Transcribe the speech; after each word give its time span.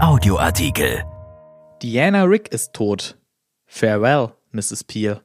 Audioartikel. 0.00 1.04
Diana 1.80 2.24
Rick 2.24 2.48
ist 2.48 2.72
tot. 2.72 3.16
Farewell, 3.66 4.32
Mrs. 4.50 4.84
Peel. 4.84 5.20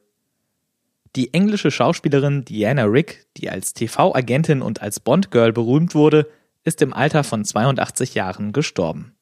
Die 1.16 1.34
englische 1.34 1.72
Schauspielerin 1.72 2.46
Diana 2.46 2.84
Rick, 2.84 3.26
die 3.38 3.50
als 3.50 3.74
TV-Agentin 3.74 4.62
und 4.62 4.82
als 4.82 5.00
Bond-Girl 5.00 5.54
berühmt 5.54 5.96
wurde, 5.96 6.30
ist 6.64 6.82
im 6.82 6.94
Alter 6.94 7.24
von 7.24 7.44
82 7.44 8.14
Jahren 8.14 8.52
gestorben. 8.52 9.16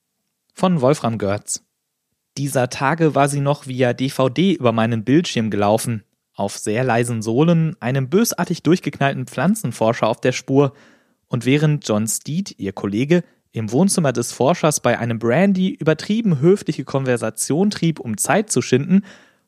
Von 0.53 0.81
Wolfram 0.81 1.17
Görz. 1.17 1.63
Dieser 2.37 2.69
Tage 2.69 3.15
war 3.15 3.29
sie 3.29 3.41
noch 3.41 3.67
via 3.67 3.93
DVD 3.93 4.53
über 4.53 4.73
meinen 4.73 5.05
Bildschirm 5.05 5.49
gelaufen, 5.49 6.03
auf 6.33 6.57
sehr 6.57 6.83
leisen 6.83 7.21
Sohlen, 7.21 7.75
einem 7.79 8.09
bösartig 8.09 8.63
durchgeknallten 8.63 9.27
Pflanzenforscher 9.27 10.07
auf 10.07 10.19
der 10.19 10.33
Spur, 10.33 10.73
und 11.27 11.45
während 11.45 11.87
John 11.87 12.07
Steed, 12.07 12.55
ihr 12.57 12.73
Kollege, 12.73 13.23
im 13.57 13.71
Wohnzimmer 13.71 14.13
des 14.13 14.31
Forschers 14.31 14.79
bei 14.79 14.99
einem 14.99 15.19
Brandy 15.19 15.69
übertrieben 15.69 16.39
höfliche 16.39 16.83
Konversation 16.83 17.69
trieb, 17.69 17.99
um 17.99 18.17
Zeit 18.17 18.51
zu 18.51 18.61
schinden, 18.61 19.03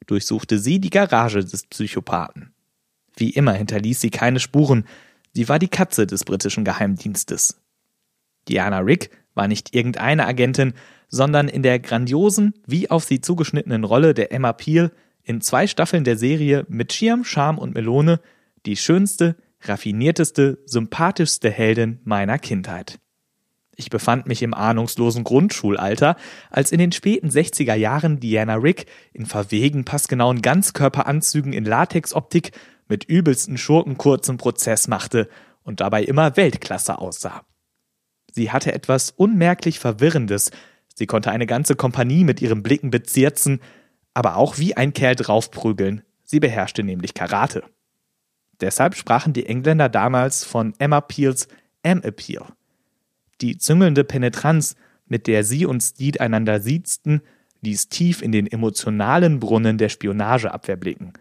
durchsuchte 0.06 0.60
sie 0.60 0.80
die 0.80 0.90
Garage 0.90 1.44
des 1.44 1.66
Psychopathen. 1.68 2.54
Wie 3.16 3.30
immer 3.30 3.54
hinterließ 3.54 4.02
sie 4.02 4.10
keine 4.10 4.40
Spuren, 4.40 4.86
sie 5.34 5.50
war 5.50 5.60
die 5.60 5.68
Katze 5.68 6.08
des 6.08 6.24
britischen 6.24 6.66
Geheimdienstes. 6.66 7.62
Diana 8.48 8.80
Rick 8.80 9.12
war 9.36 9.48
nicht 9.48 9.76
irgendeine 9.76 10.26
Agentin, 10.26 10.74
sondern 11.08 11.48
in 11.48 11.64
der 11.64 11.80
grandiosen, 11.80 12.54
wie 12.66 12.90
auf 12.90 13.04
sie 13.04 13.22
zugeschnittenen 13.22 13.84
Rolle 13.84 14.14
der 14.14 14.32
Emma 14.32 14.54
Peel 14.54 14.92
in 15.24 15.42
zwei 15.42 15.68
Staffeln 15.68 16.04
der 16.04 16.18
Serie 16.18 16.66
mit 16.70 16.94
Schirm, 16.94 17.24
Charme 17.24 17.58
und 17.58 17.76
Melone 17.76 18.20
die 18.66 18.76
schönste, 18.76 19.36
raffinierteste, 19.62 20.60
sympathischste 20.66 21.50
Heldin 21.50 22.00
meiner 22.04 22.40
Kindheit. 22.40 23.00
Ich 23.80 23.90
befand 23.90 24.28
mich 24.28 24.44
im 24.44 24.54
ahnungslosen 24.54 25.24
Grundschulalter, 25.24 26.18
als 26.52 26.74
in 26.74 26.80
den 26.80 26.92
späten 26.92 27.30
60er 27.30 27.76
Jahren 27.76 28.20
Diana 28.20 28.56
Rick 28.56 28.88
in 29.14 29.26
verwegen 29.26 29.86
passgenauen 29.86 30.42
Ganzkörperanzügen 30.42 31.54
in 31.54 31.64
Latexoptik 31.64 32.52
mit 32.90 33.06
übelsten 33.06 33.58
Schurken 33.58 33.98
kurzen 33.98 34.36
Prozess 34.36 34.90
machte 34.90 35.30
und 35.64 35.80
dabei 35.80 36.04
immer 36.04 36.36
Weltklasse 36.36 37.00
aussah. 37.00 37.46
Sie 38.34 38.52
hatte 38.52 38.74
etwas 38.74 39.12
unmerklich 39.12 39.80
Verwirrendes, 39.80 40.52
sie 40.94 41.06
konnte 41.06 41.32
eine 41.32 41.46
ganze 41.46 41.76
Kompanie 41.76 42.26
mit 42.26 42.42
ihren 42.42 42.64
Blicken 42.64 42.92
bezirzen, 42.92 43.62
aber 44.14 44.36
auch 44.36 44.58
wie 44.58 44.76
ein 44.76 44.92
Kerl 44.92 45.16
draufprügeln, 45.16 46.04
sie 46.26 46.42
beherrschte 46.42 46.84
nämlich 46.84 47.14
Karate. 47.14 47.64
Deshalb 48.60 48.96
sprachen 48.96 49.32
die 49.32 49.46
Engländer 49.46 49.88
damals 49.88 50.44
von 50.44 50.74
Emma 50.80 51.00
Peels 51.00 51.48
M-Appeal. 51.82 52.46
Die 53.42 53.58
züngelnde 53.58 54.04
Penetranz, 54.04 54.76
mit 55.08 55.28
der 55.28 55.44
sie 55.44 55.66
und 55.66 55.82
Steed 55.82 56.22
einander 56.22 56.60
siezten, 56.60 57.22
ließ 57.62 57.90
tief 57.90 58.22
in 58.22 58.32
den 58.32 58.48
emotionalen 58.48 59.40
Brunnen 59.40 59.78
der 59.78 59.90
Spionageabwehr 59.90 60.78
blicken. 60.78 61.14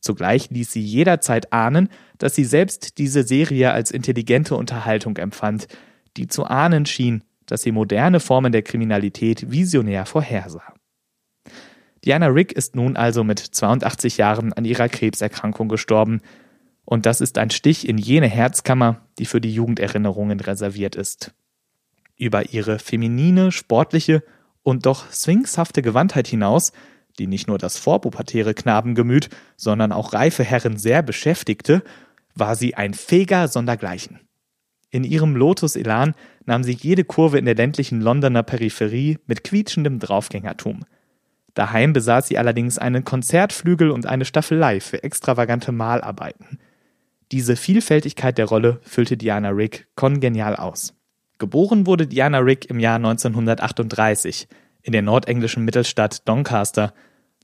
Zugleich 0.00 0.50
ließ 0.50 0.72
sie 0.72 0.82
jederzeit 0.82 1.52
ahnen, 1.52 1.88
dass 2.18 2.34
sie 2.34 2.44
selbst 2.44 2.98
diese 2.98 3.24
Serie 3.24 3.72
als 3.72 3.90
intelligente 3.90 4.54
Unterhaltung 4.54 5.16
empfand, 5.16 5.66
die 6.16 6.28
zu 6.28 6.44
ahnen 6.44 6.86
schien, 6.86 7.24
dass 7.46 7.62
sie 7.62 7.72
moderne 7.72 8.20
Formen 8.20 8.52
der 8.52 8.62
Kriminalität 8.62 9.50
visionär 9.50 10.06
vorhersah. 10.06 10.74
Diana 12.04 12.28
Rick 12.28 12.52
ist 12.52 12.76
nun 12.76 12.96
also 12.96 13.24
mit 13.24 13.40
82 13.40 14.16
Jahren 14.16 14.52
an 14.52 14.64
ihrer 14.64 14.88
Krebserkrankung 14.88 15.68
gestorben, 15.68 16.20
und 16.86 17.04
das 17.04 17.20
ist 17.20 17.36
ein 17.36 17.50
Stich 17.50 17.86
in 17.86 17.98
jene 17.98 18.28
Herzkammer, 18.28 19.02
die 19.18 19.26
für 19.26 19.40
die 19.40 19.52
Jugenderinnerungen 19.52 20.40
reserviert 20.40 20.94
ist. 20.94 21.34
Über 22.16 22.52
ihre 22.52 22.78
feminine, 22.78 23.52
sportliche 23.52 24.22
und 24.62 24.86
doch 24.86 25.10
swingshafte 25.12 25.82
Gewandtheit 25.82 26.28
hinaus, 26.28 26.72
die 27.18 27.26
nicht 27.26 27.48
nur 27.48 27.58
das 27.58 27.76
vorpubertäre 27.76 28.54
Knabengemüt, 28.54 29.28
sondern 29.56 29.92
auch 29.92 30.12
reife 30.12 30.44
Herren 30.44 30.78
sehr 30.78 31.02
beschäftigte, 31.02 31.82
war 32.34 32.54
sie 32.54 32.76
ein 32.76 32.94
fähiger 32.94 33.48
Sondergleichen. 33.48 34.20
In 34.90 35.02
ihrem 35.02 35.34
Lotus-Elan 35.34 36.14
nahm 36.44 36.62
sie 36.62 36.72
jede 36.72 37.04
Kurve 37.04 37.38
in 37.38 37.46
der 37.46 37.56
ländlichen 37.56 38.00
Londoner 38.00 38.44
Peripherie 38.44 39.18
mit 39.26 39.42
quietschendem 39.42 39.98
Draufgängertum. 39.98 40.84
Daheim 41.54 41.92
besaß 41.92 42.28
sie 42.28 42.38
allerdings 42.38 42.78
einen 42.78 43.04
Konzertflügel 43.04 43.90
und 43.90 44.06
eine 44.06 44.24
Staffelei 44.24 44.80
für 44.80 45.02
extravagante 45.02 45.72
Malarbeiten. 45.72 46.60
Diese 47.32 47.56
Vielfältigkeit 47.56 48.38
der 48.38 48.46
Rolle 48.46 48.80
füllte 48.82 49.16
Diana 49.16 49.50
Rick 49.50 49.88
kongenial 49.96 50.56
aus. 50.56 50.94
Geboren 51.38 51.86
wurde 51.86 52.06
Diana 52.06 52.38
Rick 52.38 52.70
im 52.70 52.78
Jahr 52.78 52.96
1938 52.96 54.48
in 54.82 54.92
der 54.92 55.02
nordenglischen 55.02 55.64
Mittelstadt 55.64 56.26
Doncaster, 56.28 56.94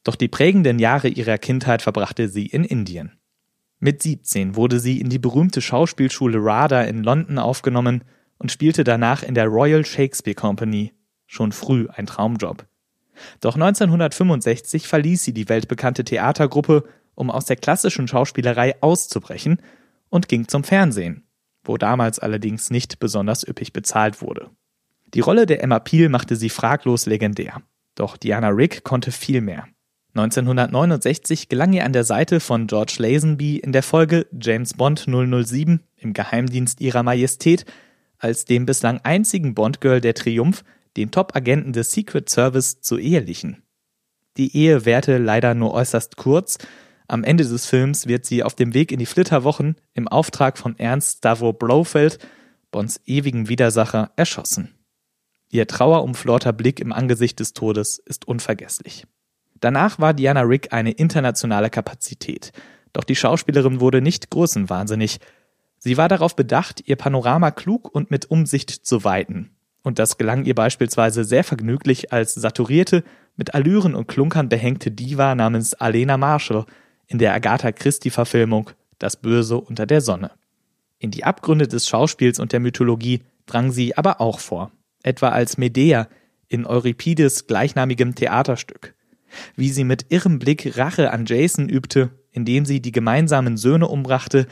doch 0.04 0.14
die 0.14 0.28
prägenden 0.28 0.78
Jahre 0.78 1.08
ihrer 1.08 1.38
Kindheit 1.38 1.82
verbrachte 1.82 2.28
sie 2.28 2.46
in 2.46 2.64
Indien. 2.64 3.18
Mit 3.80 4.00
17 4.00 4.54
wurde 4.54 4.78
sie 4.78 5.00
in 5.00 5.10
die 5.10 5.18
berühmte 5.18 5.60
Schauspielschule 5.60 6.38
RADA 6.38 6.82
in 6.82 7.02
London 7.02 7.38
aufgenommen 7.38 8.04
und 8.38 8.52
spielte 8.52 8.84
danach 8.84 9.24
in 9.24 9.34
der 9.34 9.46
Royal 9.46 9.84
Shakespeare 9.84 10.36
Company, 10.36 10.92
schon 11.26 11.50
früh 11.50 11.88
ein 11.88 12.06
Traumjob. 12.06 12.66
Doch 13.40 13.56
1965 13.56 14.86
verließ 14.86 15.24
sie 15.24 15.32
die 15.32 15.48
weltbekannte 15.48 16.04
Theatergruppe 16.04 16.84
um 17.22 17.30
aus 17.30 17.44
der 17.44 17.56
klassischen 17.56 18.08
Schauspielerei 18.08 18.74
auszubrechen 18.82 19.62
und 20.10 20.28
ging 20.28 20.48
zum 20.48 20.64
Fernsehen, 20.64 21.22
wo 21.62 21.76
damals 21.78 22.18
allerdings 22.18 22.70
nicht 22.70 22.98
besonders 22.98 23.46
üppig 23.46 23.72
bezahlt 23.72 24.20
wurde. 24.20 24.50
Die 25.14 25.20
Rolle 25.20 25.46
der 25.46 25.62
Emma 25.62 25.78
Peel 25.78 26.08
machte 26.08 26.34
sie 26.34 26.48
fraglos 26.48 27.06
legendär. 27.06 27.62
Doch 27.94 28.16
Diana 28.16 28.48
Rick 28.48 28.82
konnte 28.82 29.12
viel 29.12 29.40
mehr. 29.40 29.68
1969 30.14 31.48
gelang 31.48 31.72
ihr 31.72 31.84
an 31.84 31.92
der 31.92 32.04
Seite 32.04 32.40
von 32.40 32.66
George 32.66 32.96
Lazenby 32.98 33.58
in 33.58 33.72
der 33.72 33.84
Folge 33.84 34.26
James 34.38 34.74
Bond 34.74 35.06
007 35.06 35.80
im 35.96 36.12
Geheimdienst 36.12 36.80
ihrer 36.80 37.02
Majestät 37.02 37.64
als 38.18 38.44
dem 38.44 38.66
bislang 38.66 39.00
einzigen 39.04 39.54
Bond-Girl 39.54 40.00
der 40.00 40.14
Triumph, 40.14 40.64
den 40.96 41.10
Top-Agenten 41.10 41.72
des 41.72 41.92
Secret 41.92 42.28
Service 42.28 42.80
zu 42.80 42.98
ehelichen. 42.98 43.62
Die 44.36 44.56
Ehe 44.56 44.84
währte 44.84 45.18
leider 45.18 45.54
nur 45.54 45.74
äußerst 45.74 46.16
kurz 46.16 46.58
am 47.12 47.24
Ende 47.24 47.44
des 47.44 47.66
Films 47.66 48.06
wird 48.06 48.24
sie 48.24 48.42
auf 48.42 48.54
dem 48.54 48.72
Weg 48.72 48.90
in 48.90 48.98
die 48.98 49.06
Flitterwochen 49.06 49.76
im 49.92 50.08
Auftrag 50.08 50.56
von 50.56 50.78
Ernst 50.78 51.18
Stavro 51.18 51.52
Blofeld, 51.52 52.18
Bonds 52.70 53.02
ewigen 53.04 53.50
Widersacher, 53.50 54.12
erschossen. 54.16 54.74
Ihr 55.50 55.66
trauerumflorter 55.66 56.54
Blick 56.54 56.80
im 56.80 56.90
Angesicht 56.90 57.38
des 57.38 57.52
Todes 57.52 57.98
ist 57.98 58.26
unvergesslich. 58.26 59.06
Danach 59.60 59.98
war 59.98 60.14
Diana 60.14 60.40
Rick 60.40 60.72
eine 60.72 60.92
internationale 60.92 61.68
Kapazität, 61.68 62.52
doch 62.94 63.04
die 63.04 63.16
Schauspielerin 63.16 63.80
wurde 63.80 64.00
nicht 64.00 64.30
größenwahnsinnig. 64.30 65.20
Sie 65.78 65.98
war 65.98 66.08
darauf 66.08 66.34
bedacht, 66.34 66.82
ihr 66.86 66.96
Panorama 66.96 67.50
klug 67.50 67.94
und 67.94 68.10
mit 68.10 68.30
Umsicht 68.30 68.70
zu 68.70 69.04
weiten. 69.04 69.50
Und 69.82 69.98
das 69.98 70.16
gelang 70.16 70.46
ihr 70.46 70.54
beispielsweise 70.54 71.24
sehr 71.24 71.44
vergnüglich 71.44 72.10
als 72.10 72.32
saturierte, 72.34 73.04
mit 73.36 73.54
Allüren 73.54 73.94
und 73.94 74.08
Klunkern 74.08 74.48
behängte 74.48 74.90
Diva 74.90 75.34
namens 75.34 75.74
Alena 75.74 76.16
Marshall, 76.16 76.64
in 77.12 77.18
der 77.18 77.34
Agatha 77.34 77.72
Christie-Verfilmung 77.72 78.70
Das 78.98 79.16
Böse 79.16 79.58
unter 79.58 79.84
der 79.84 80.00
Sonne. 80.00 80.30
In 80.98 81.10
die 81.10 81.24
Abgründe 81.24 81.68
des 81.68 81.86
Schauspiels 81.86 82.38
und 82.38 82.52
der 82.52 82.60
Mythologie 82.60 83.20
drang 83.44 83.70
sie 83.70 83.96
aber 83.96 84.20
auch 84.20 84.40
vor, 84.40 84.72
etwa 85.02 85.28
als 85.28 85.58
Medea 85.58 86.08
in 86.48 86.64
Euripides 86.64 87.46
gleichnamigem 87.46 88.14
Theaterstück. 88.14 88.94
Wie 89.56 89.68
sie 89.68 89.84
mit 89.84 90.06
irrem 90.08 90.38
Blick 90.38 90.78
Rache 90.78 91.10
an 91.10 91.26
Jason 91.26 91.68
übte, 91.68 92.10
indem 92.30 92.64
sie 92.64 92.80
die 92.80 92.92
gemeinsamen 92.92 93.58
Söhne 93.58 93.88
umbrachte, 93.88 94.46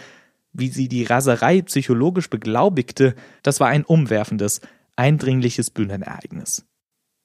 wie 0.53 0.69
sie 0.69 0.88
die 0.88 1.04
Raserei 1.04 1.62
psychologisch 1.62 2.28
beglaubigte, 2.28 3.15
das 3.42 3.60
war 3.60 3.69
ein 3.69 3.84
umwerfendes, 3.84 4.60
eindringliches 4.97 5.71
Bühnenereignis. 5.71 6.66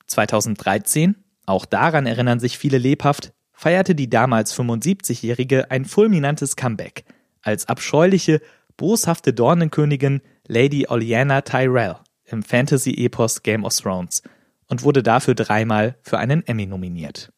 2013, 0.08 1.16
auch 1.46 1.66
daran 1.66 2.06
erinnern 2.06 2.40
sich 2.40 2.58
viele 2.58 2.78
lebhaft, 2.78 3.34
feierte 3.56 3.96
die 3.96 4.10
damals 4.10 4.57
75-Jährige 4.57 5.72
ein 5.72 5.86
fulminantes 5.86 6.56
Comeback 6.56 7.06
als 7.42 7.68
abscheuliche, 7.68 8.42
boshafte 8.78 9.34
Dornenkönigin 9.34 10.22
Lady 10.48 10.86
Olenna 10.88 11.42
Tyrell 11.42 11.96
im 12.25 12.44
Fantasy-Epos 12.44 13.44
Game 13.44 13.63
of 13.63 13.75
Thrones 13.75 14.24
und 14.68 14.84
wurde 14.84 15.04
dafür 15.04 15.36
dreimal 15.36 15.98
für 16.02 16.18
einen 16.18 16.46
Emmy 16.46 16.66
nominiert. 16.66 17.31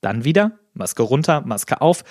Dann 0.00 0.24
wieder, 0.24 0.58
Maske 0.72 1.02
runter, 1.02 1.42
Maske 1.42 1.80
auf, 1.80 2.04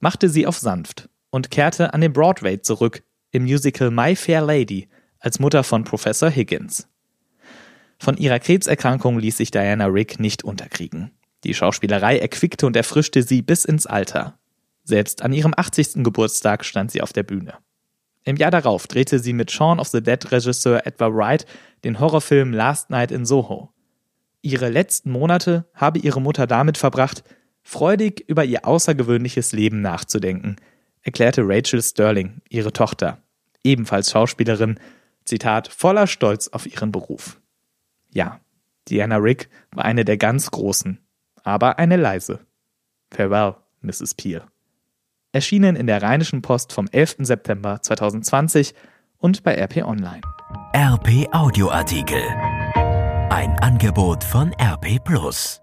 machte 0.00 0.28
sie 0.28 0.46
auf 0.46 0.58
sanft 0.58 1.08
und 1.30 1.50
kehrte 1.50 1.94
an 1.94 2.00
den 2.00 2.12
Broadway 2.12 2.60
zurück 2.60 3.02
im 3.30 3.44
Musical 3.44 3.90
My 3.90 4.16
Fair 4.16 4.40
Lady 4.40 4.88
als 5.20 5.38
Mutter 5.38 5.62
von 5.62 5.84
Professor 5.84 6.30
Higgins. 6.30 6.88
Von 7.98 8.16
ihrer 8.16 8.38
Krebserkrankung 8.38 9.18
ließ 9.18 9.36
sich 9.36 9.50
Diana 9.50 9.86
Rick 9.86 10.20
nicht 10.20 10.44
unterkriegen. 10.44 11.10
Die 11.44 11.54
Schauspielerei 11.54 12.18
erquickte 12.18 12.66
und 12.66 12.76
erfrischte 12.76 13.22
sie 13.22 13.42
bis 13.42 13.64
ins 13.64 13.86
Alter. 13.86 14.38
Selbst 14.84 15.22
an 15.22 15.32
ihrem 15.32 15.54
80. 15.56 16.02
Geburtstag 16.02 16.64
stand 16.64 16.90
sie 16.90 17.02
auf 17.02 17.12
der 17.12 17.22
Bühne. 17.22 17.54
Im 18.24 18.36
Jahr 18.36 18.50
darauf 18.50 18.86
drehte 18.86 19.18
sie 19.18 19.32
mit 19.32 19.50
Shaun 19.50 19.80
of 19.80 19.88
the 19.88 20.02
Dead 20.02 20.32
Regisseur 20.32 20.86
Edward 20.86 21.14
Wright 21.14 21.46
den 21.84 22.00
Horrorfilm 22.00 22.52
Last 22.52 22.90
Night 22.90 23.10
in 23.10 23.24
Soho. 23.24 23.72
Ihre 24.42 24.68
letzten 24.68 25.10
Monate 25.10 25.66
habe 25.74 25.98
ihre 25.98 26.20
Mutter 26.20 26.46
damit 26.46 26.78
verbracht, 26.78 27.24
freudig 27.62 28.24
über 28.28 28.44
ihr 28.44 28.66
außergewöhnliches 28.66 29.52
Leben 29.52 29.80
nachzudenken, 29.80 30.56
erklärte 31.02 31.42
Rachel 31.44 31.82
Sterling, 31.82 32.40
ihre 32.48 32.72
Tochter, 32.72 33.22
ebenfalls 33.62 34.10
Schauspielerin, 34.10 34.78
Zitat, 35.24 35.68
voller 35.68 36.06
Stolz 36.06 36.48
auf 36.48 36.66
ihren 36.66 36.92
Beruf. 36.92 37.40
Ja, 38.12 38.40
Diana 38.88 39.16
Rick 39.16 39.50
war 39.72 39.84
eine 39.84 40.04
der 40.04 40.16
ganz 40.16 40.50
Großen, 40.50 40.98
aber 41.48 41.78
eine 41.78 41.96
leise. 41.96 42.40
Farewell, 43.10 43.56
Mrs. 43.80 44.14
Peel. 44.14 44.42
Erschienen 45.32 45.76
in 45.76 45.86
der 45.86 46.02
Rheinischen 46.02 46.42
Post 46.42 46.72
vom 46.72 46.88
11. 46.90 47.16
September 47.20 47.80
2020 47.82 48.74
und 49.18 49.42
bei 49.42 49.54
RP 49.54 49.84
Online. 49.84 50.20
RP 50.74 51.28
Audioartikel. 51.32 52.22
Ein 53.30 53.58
Angebot 53.60 54.22
von 54.24 54.52
RP 54.60 55.02
Plus. 55.04 55.60